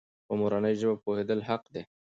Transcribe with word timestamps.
په 0.27 0.33
مورنۍ 0.39 0.75
ژبه 0.81 0.95
پوهېدل 1.03 1.39
حق 1.47 1.63
دی. 1.73 1.83